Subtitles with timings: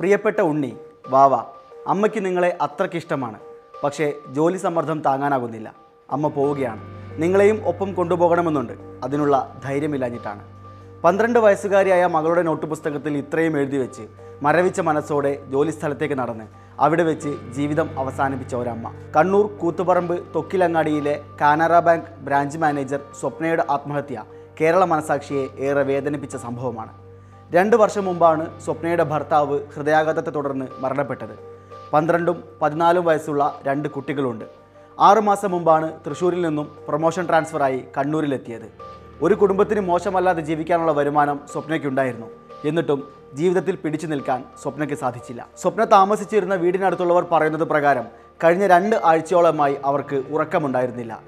[0.00, 0.76] പ്രിയപ്പെട്ട ഉണ്ണി
[1.08, 1.34] വാവ
[1.88, 3.38] അമ്മയ്ക്ക് നിങ്ങളെ അത്രയ്ക്കിഷ്ടമാണ്
[3.84, 5.74] പക്ഷേ ജോലി സമ്മർദ്ദം താങ്ങാനാകുന്നില്ല.
[6.10, 6.80] അമ്മ പോവുകയാണ്.
[7.22, 8.72] നിങ്ങളെയും ഒപ്പം കൊണ്ടുപോകണമെന്നുണ്ട്.
[9.04, 10.42] അതിനുള്ള ധൈര്യമില്ലാഞ്ഞിട്ടാണ്.
[11.04, 14.06] പന്ത്രണ്ട് വയസ്സുകാരിയായ മകളുടെ നോട്ട് പുസ്തകത്തിൽ ഇത്രയും എഴുതി വെച്ച്
[14.42, 16.44] മരവിച്ച മനസ്സോടെ ജോലി സ്ഥലത്തേക്ക് നടന്ന്
[16.80, 18.92] അവിടെ വെച്ച് ജീവിതം അവസാനിപ്പിച്ച ഒരമ്മ.
[19.16, 24.24] കണ്ണൂർ കൂത്തുപറമ്പ് തൊക്കിലങ്ങാടിയിലെ കാനറ ബാങ്ക് ബ്രാഞ്ച് മാനേജർ സ്വപ്നയുടെ ആത്മഹത്യ
[24.60, 27.05] കേരള മനസാക്ഷിയെ ഏറെ വേദനിപ്പിച്ച സംഭവമാണ്.
[27.54, 31.34] രണ്ട് വർഷം മുമ്പാണ് സ്വപ്നയുടെ ഭർത്താവ് ഹൃദയാഘാതത്തെ തുടർന്ന് മരണപ്പെട്ടത്.
[31.92, 34.44] പന്ത്രണ്ടും പതിനാലും വയസ്സുള്ള രണ്ട് കുട്ടികളുണ്ട്.
[35.00, 38.68] ആറുമാസം മുമ്പാണ് തൃശ്ശൂരിൽ നിന്നും പ്രൊമോഷൻ ട്രാൻസ്ഫറായി കണ്ണൂരിലെത്തിയത്.
[39.22, 42.26] ഒരു കുടുംബത്തിന് മോശമല്ലാതെ ജീവിക്കാനുള്ള വരുമാനം സ്വപ്നയ്ക്കുണ്ടായിരുന്നു.
[42.64, 43.00] എന്നിട്ടും
[43.34, 45.46] ജീവിതത്തിൽ പിടിച്ചു നിൽക്കാൻ സ്വപ്നയ്ക്ക് സാധിച്ചില്ല.
[45.62, 48.06] സ്വപ്ന താമസിച്ചിരുന്ന വീടിനടുത്തുള്ളവർ പറയുന്നത് പ്രകാരം
[48.44, 51.20] കഴിഞ്ഞ രണ്ട് ആഴ്ചയോളമായി അവർക്ക് ഉറക്കമുണ്ടായിരുന്നില്ല.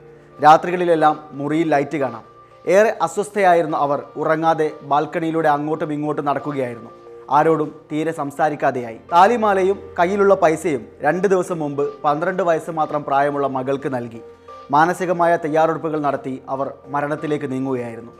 [0.44, 2.37] രാത്രികളിലെല്ലാം മുറിയിൽ ലൈറ്റ് കാണാം.
[2.74, 4.02] ഏറെ അസ്വസ്ഥയായിരുന്ന അവർ.
[4.16, 6.90] ഉറങ്ങാതെ ബാൽക്കണിയിലൂടെ അങ്ങോട്ടും ഇങ്ങോട്ടും നടക്കുകയായിരുന്നു.
[7.30, 8.98] ആരോടും തീരെ സംസാരിക്കാതെയായി.
[9.12, 14.20] താലിമാലയും കയ്യിലുള്ള പൈസയും രണ്ട് ദിവസം മുമ്പ് പന്ത്രണ്ട് വയസ്സ് മാത്രം പ്രായമുള്ള മകൾക്ക് നൽകി.
[14.70, 18.12] മാനസികമായ തയ്യാറെടുപ്പുകൾ നടത്തി അവർ മരണത്തിലേക്ക് നീങ്ങുകയായിരുന്നു.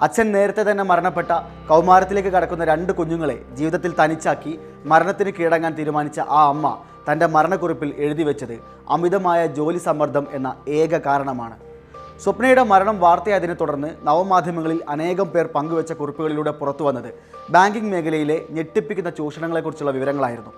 [0.00, 1.32] അച്ഛൻ നേരത്തെ തന്നെ മരണപ്പെട്ട
[1.68, 4.52] കൗമാരത്തിലേക്ക് കടക്കുന്ന രണ്ട് കുഞ്ഞുങ്ങളെ ജീവിതത്തിൽ തനിച്ചാക്കി
[4.84, 8.56] മരണത്തിന് കീഴടങ്ങാൻ തീരുമാനിച്ച ആ അമ്മ തന്റെ മരണക്കുറിപ്പിൽ എഴുതി വെച്ചത്
[8.90, 11.56] അമിതമായ ജോലി സമ്മർദ്ദം എന്ന ഏക കാരണമാണ്.
[12.22, 17.10] സ്വപ്നയുടെ മരണം വാർത്തയായതിനെ തുടർന്ന് നവമാധ്യമങ്ങളിൽ അനേകം പേർ പങ്കുവച്ച കുറിപ്പുകളിലൂടെ പുറത്തു വന്നത്
[17.50, 20.52] ബാങ്കിംഗ് മേഖലയിലെ ഞെട്ടിപ്പിക്കുന്ന ചൂഷണങ്ങളെക്കുറിച്ചുള്ള വിവരങ്ങളായിരുന്നു.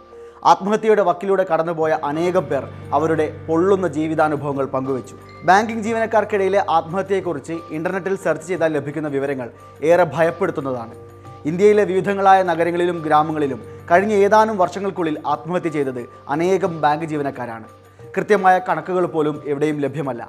[0.50, 5.14] ആത്മഹത്യയുടെ വക്കിലൂടെ കടന്നുപോയ അനേകം പേർ അവരുടെ പൊള്ളുന്ന ജീവിതാനുഭവങ്ങൾ പങ്കുവച്ചു.
[5.48, 9.50] ബാങ്കിംഗ് ജീവനക്കാർക്കിടയിലെ ആത്മഹത്യയെക്കുറിച്ച് ഇന്റർനെറ്റിൽ സെർച്ച് ചെയ്താൽ ലഭിക്കുന്ന വിവരങ്ങൾ
[9.90, 10.94] ഏറെ ഭയപ്പെടുത്തുന്നതാണ്.
[11.50, 17.66] ഇന്ത്യയിലെ വിവിധങ്ങളായ നഗരങ്ങളിലും ഗ്രാമങ്ങളിലും കഴിഞ്ഞ ഏതാനും വർഷങ്ങൾക്കുള്ളിൽ ആത്മഹത്യ ചെയ്തത് അനേകം ബാങ്ക് ജീവനക്കാരാണ്.
[18.16, 20.22] കൃത്യമായ കണക്കുകൾ പോലും എവിടെയും ലഭ്യമല്ല.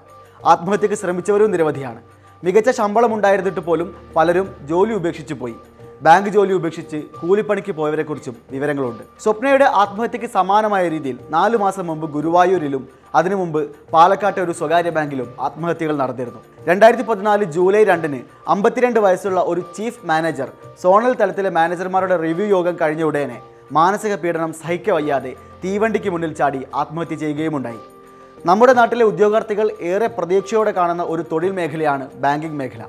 [0.46, 2.02] ആത്മഹത്യക്ക് ശ്രമിച്ചവരും നിരവധിയാണ്.
[2.44, 5.56] മികച്ച ശമ്പളം ഉണ്ടായിരുന്നിട്ട് പോലും പലരും ജോലി ഉപേക്ഷിച്ചു പോയി.
[6.02, 9.04] ബാങ്ക് ജോലി ഉപേക്ഷിച്ച് കൂലിപ്പണിക്ക് പോയവരെക്കുറിച്ചും വിവരങ്ങളുണ്ട്.
[9.24, 15.98] സ്വപ്നയുടെ ആത്മഹത്യക്ക് സമാനമായ രീതിയിൽ നാലു മാസം മുമ്പ് ഗുരുവായൂരിലും അതിനു മുമ്പ് പാലക്കാട്ടെ ഒരു സ്വകാര്യ ബാങ്കിലും ആത്മഹത്യകൾ
[15.98, 16.40] നടന്നിരുന്നു.
[16.68, 20.50] രണ്ടായിരത്തി പതിനാല് ജൂലൈ രണ്ടിന് അമ്പത്തിരണ്ട് വയസ്സുള്ള ഒരു ചീഫ് മാനേജർ
[20.82, 23.42] സോണൽ തലത്തിലെ മാനേജർമാരുടെ റിവ്യൂ യോഗം കഴിഞ്ഞ ഉടനെ
[23.72, 25.36] മാനസിക പീഡനം സഹിക്കവയ്യാതെ
[25.66, 27.99] തീവണ്ടിക്ക് മുന്നിൽ ചാടി ആത്മഹത്യ ചെയ്യുകയുമുണ്ടായി.
[28.48, 32.84] നമ്മുടെ നാട്ടിലെ ഉദ്യോഗാർത്ഥികൾ ഏറെ പ്രതീക്ഷയോടെ കാണുന്ന ഒരു തൊഴിൽ മേഖലയാണ് ബാങ്കിംഗ് മേഖല.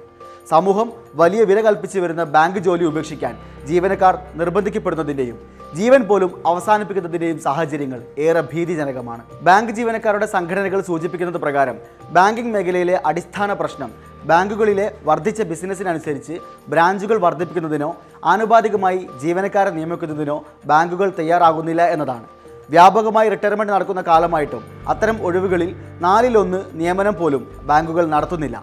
[0.51, 0.89] സമൂഹം
[1.21, 3.35] വലിയ വില കൽപ്പിച്ചു വരുന്ന ബാങ്ക് ജോലി ഉപേക്ഷിക്കാൻ
[3.69, 5.39] ജീവനക്കാർ നിർബന്ധിക്കപ്പെടുന്നതിന്റെയും
[5.79, 9.23] ജീവൻ പോലും അവസാനിപ്പിക്കുന്നതിന്റെയും സാഹചര്യങ്ങൾ ഏറെ ഭീതിജനകമാണ്.
[9.49, 11.77] ബാങ്ക് ജീവനക്കാരുടെ സംഘടനകൾ സൂചിപ്പിക്കുന്നത് പ്രകാരം
[12.17, 13.93] ബാങ്കിംഗ് മേഖലയിലെ അടിസ്ഥാന പ്രശ്നം
[14.31, 16.35] ബാങ്കുകളിലെ വർദ്ധിച്ച ബിസിനസ്സിനനുസരിച്ച്
[16.73, 17.93] ബ്രാഞ്ചുകൾ വർദ്ധിപ്പിക്കുന്നതിനോ
[18.33, 20.37] ആനുപാതികമായി ജീവനക്കാരെ നിയമിക്കുന്നതിനോ
[20.73, 22.27] ബാങ്കുകൾ തയ്യാറാകുന്നില്ല എന്നതാണ്.
[22.73, 25.71] വ്യാപകമായി റിട്ടയർമെന്റ് നടക്കുന്ന കാലമായിട്ടും അത്തരം ഒഴിവുകളിൽ
[26.05, 28.57] നാലിലൊന്ന് നിയമനം പോലും ബാങ്കുകൾ നടത്തുന്നില്ല.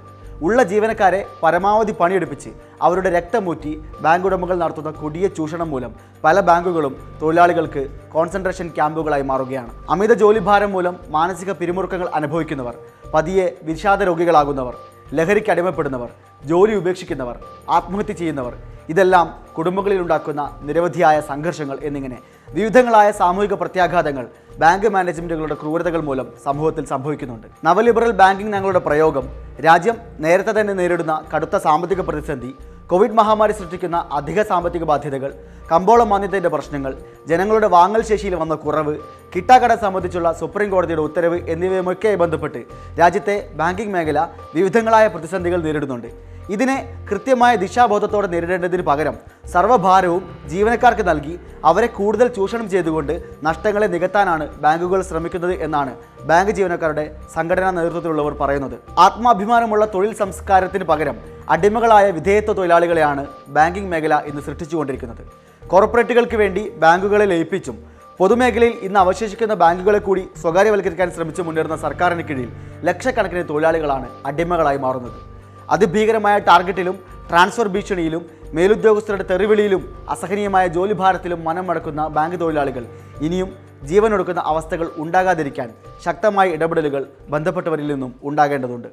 [0.47, 2.49] ഉള്ള ജീവനക്കാരെ പരമാവധി പണിയെടുപ്പിച്ച്
[2.87, 3.71] അവരുടെ രക്തമൂറ്റി
[4.03, 5.91] ബാങ്ക് ഉടമകൾ നടത്തുന്ന കൊടിയ ചൂഷണം മൂലം
[6.25, 7.83] പല ബാങ്കുകളും തൊഴിലാളികൾക്ക്
[8.15, 9.71] കോൺസെൻട്രേഷൻ ക്യാമ്പുകളായി മാറുകയാണ്.
[9.93, 12.77] അമിത ജോലിഭാരം മൂലം മാനസിക പിരിമുറുക്കങ്ങൾ അനുഭവിക്കുന്നവർ
[13.15, 14.75] പതിയെ വിഷാദ രോഗികളാകുന്നവർ
[15.13, 16.09] ലഹരിക്ക് അടിമപ്പെടുന്നവർ
[16.45, 17.35] ജോലി ഉപേക്ഷിക്കുന്നവർ
[17.69, 18.53] ആത്മഹത്യ ചെയ്യുന്നവർ
[18.89, 22.17] ഇതെല്ലാം കുടുംബങ്ങളിൽ ഉണ്ടാക്കുന്ന നിരവധിയായ സംഘർഷങ്ങൾ എന്നിങ്ങനെ
[22.53, 24.27] വിവിധങ്ങളായ സാമൂഹിക പ്രത്യാഘാതങ്ങൾ
[24.59, 27.47] ബാങ്ക് മാനേജ്മെന്റുകളുടെ ക്രൂരതകൾ മൂലം സമൂഹത്തിൽ സംഭവിക്കുന്നുണ്ട്.
[27.63, 29.25] നവലിബറൽ ബാങ്കിംഗ് ഞങ്ങളുടെ പ്രയോഗം
[29.65, 32.55] രാജ്യം നേരത്തെ തന്നെ നേരിടുന്ന കടുത്ത സാമ്പത്തിക പ്രതിസന്ധി
[32.91, 35.31] കോവിഡ് മഹാമാരി സൃഷ്ടിക്കുന്ന അധിക സാമ്പത്തിക ബാധ്യതകൾ
[35.71, 36.91] കമ്പോള മാന്യത്തിന്റെ പ്രശ്നങ്ങൾ
[37.29, 38.93] ജനങ്ങളുടെ വാങ്ങൽ ശേഷിയിൽ വന്ന കുറവ്
[39.33, 42.61] കിട്ടാക്കട സംബന്ധിച്ചുള്ള സുപ്രീം കോടതിയുടെ ഉത്തരവ് എന്നിവയുമൊക്കെ ബന്ധപ്പെട്ട്
[42.99, 44.19] രാജ്യത്തെ ബാങ്കിംഗ് മേഖല
[44.55, 46.09] വിവിധങ്ങളായ പ്രതിസന്ധികൾ നേരിടുന്നുണ്ട്.
[46.55, 46.77] ഇതിനെ
[47.09, 49.15] കൃത്യമായ ദിശാബോധത്തോടെ നേരിടേണ്ടതിന് പകരം
[49.53, 51.33] സർവഭാരവും ജീവനക്കാർക്ക് നൽകി
[51.69, 53.13] അവരെ കൂടുതൽ ചൂഷണം ചെയ്തുകൊണ്ട്
[53.47, 55.93] നഷ്ടങ്ങളെ നികത്താനാണ് ബാങ്കുകൾ ശ്രമിക്കുന്നത് എന്നാണ്
[56.29, 57.05] ബാങ്ക് ജീവനക്കാരുടെ
[57.35, 58.77] സംഘടനാ നേതൃത്വത്തിലുള്ളവർ പറയുന്നത്.
[59.05, 61.17] ആത്മാഭിമാനമുള്ള തൊഴിൽ സംസ്കാരത്തിന് പകരം
[61.53, 63.23] അടിമകളായ വിധേയത്വ തൊഴിലാളികളെയാണ്
[63.55, 65.21] ബാങ്കിംഗ് മേഖല ഇന്ന് സൃഷ്ടിച്ചുകൊണ്ടിരിക്കുന്നത്.
[65.71, 67.77] കോർപ്പറേറ്റുകൾക്ക് വേണ്ടി ബാങ്കുകളെ ലയിപ്പിച്ചും
[68.19, 72.49] പൊതുമേഖലയിൽ ഇന്ന് അവശേഷിക്കുന്ന ബാങ്കുകളെ കൂടി സ്വകാര്യവൽക്കരിക്കാൻ ശ്രമിച്ചു മുന്നേറുന്ന സർക്കാരിന് കീഴിൽ
[72.87, 75.19] ലക്ഷക്കണക്കിന് തൊഴിലാളികളാണ് അടിമകളായി മാറുന്നത്.
[75.75, 76.97] അതിഭീകരമായ ടാർഗറ്റിലും
[77.29, 78.23] ട്രാൻസ്ഫർ ഭീഷണിയിലും
[78.57, 79.81] മേലുദ്യോഗസ്ഥരുടെ തെറിവിളിയിലും
[80.13, 82.83] അസഹനീയമായ ജോലിഭാരത്തിലും മനം മടക്കുന്ന ബാങ്ക് തൊഴിലാളികൾ
[83.27, 83.49] ഇനിയും
[83.89, 85.67] ജീവനൊടുക്കുന്ന അവസ്ഥകൾ ഉണ്ടാകാതിരിക്കാൻ
[86.05, 87.01] ശക്തമായ ഇടപെടലുകൾ
[87.33, 88.85] ബന്ധപ്പെട്ടവരിൽ നിന്നും ഉണ്ടാകേണ്ടതുണ്ട്.